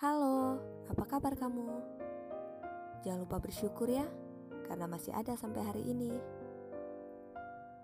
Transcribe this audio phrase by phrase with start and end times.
[0.00, 0.56] Halo,
[0.88, 1.76] apa kabar kamu?
[3.04, 4.08] Jangan lupa bersyukur ya,
[4.64, 6.08] karena masih ada sampai hari ini.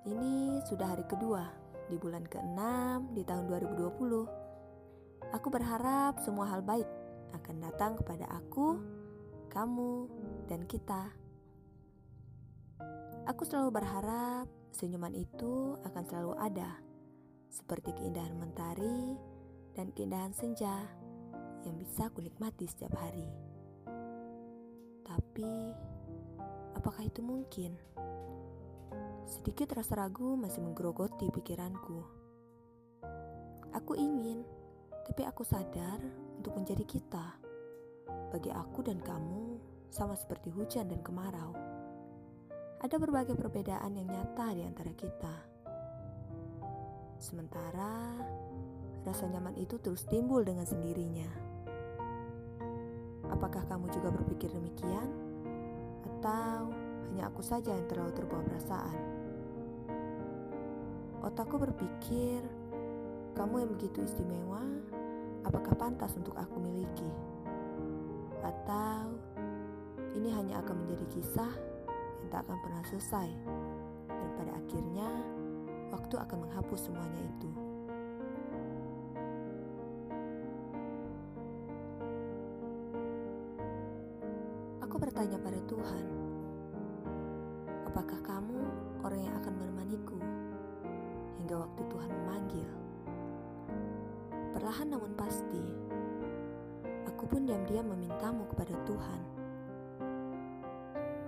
[0.09, 1.45] Ini sudah hari kedua
[1.93, 2.57] di bulan ke-6
[3.13, 5.29] di tahun 2020.
[5.29, 6.88] Aku berharap semua hal baik
[7.37, 8.80] akan datang kepada aku,
[9.53, 10.08] kamu,
[10.48, 11.12] dan kita.
[13.28, 16.80] Aku selalu berharap senyuman itu akan selalu ada,
[17.52, 19.20] seperti keindahan mentari
[19.77, 21.05] dan keindahan senja
[21.66, 23.27] yang bisa kunikmati setiap hari.
[25.02, 25.51] Tapi,
[26.79, 27.74] apakah itu mungkin?
[29.27, 31.98] Sedikit rasa ragu masih menggerogoti pikiranku.
[33.74, 34.47] Aku ingin,
[35.05, 35.98] tapi aku sadar
[36.38, 37.27] untuk menjadi kita.
[38.30, 39.59] Bagi aku dan kamu,
[39.91, 41.52] sama seperti hujan dan kemarau.
[42.83, 45.35] Ada berbagai perbedaan yang nyata di antara kita.
[47.19, 48.15] Sementara
[49.07, 51.46] rasa nyaman itu terus timbul dengan sendirinya.
[53.30, 55.09] Apakah kamu juga berpikir demikian?
[56.07, 56.71] Atau
[57.10, 58.99] hanya aku saja yang terlalu terbawa perasaan?
[61.27, 62.41] Otakku berpikir,
[63.35, 64.62] kamu yang begitu istimewa,
[65.42, 67.10] apakah pantas untuk aku miliki?
[68.47, 69.19] Atau
[70.14, 71.52] ini hanya akan menjadi kisah
[72.22, 73.28] yang tak akan pernah selesai,
[74.06, 75.08] dan pada akhirnya
[75.91, 77.66] waktu akan menghapus semuanya itu.
[84.97, 86.05] Aku bertanya pada Tuhan,
[87.84, 88.64] apakah kamu
[89.05, 90.16] orang yang akan menemaniku
[91.36, 92.69] hingga waktu Tuhan memanggil?
[94.56, 95.61] Perlahan namun pasti,
[97.05, 99.20] aku pun diam-diam memintamu kepada Tuhan.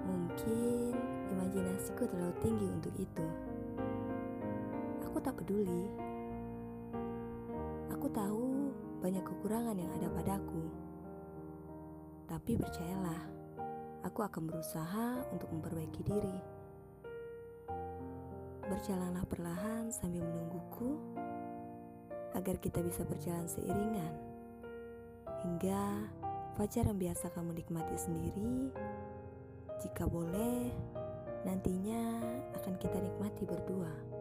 [0.08, 0.96] Mungkin
[1.36, 3.26] imajinasiku terlalu tinggi untuk itu.
[5.04, 5.92] Aku tak peduli.
[7.92, 8.72] Aku tahu
[9.04, 10.64] banyak kekurangan yang ada padaku.
[12.32, 13.37] Tapi percayalah,
[14.02, 16.38] aku akan berusaha untuk memperbaiki diri.
[18.68, 21.00] Berjalanlah perlahan sambil menungguku
[22.36, 24.12] agar kita bisa berjalan seiringan
[25.42, 26.04] hingga
[26.58, 28.74] fajar yang biasa kamu nikmati sendiri.
[29.78, 30.74] Jika boleh,
[31.46, 32.18] nantinya
[32.58, 34.17] akan kita nikmati berdua.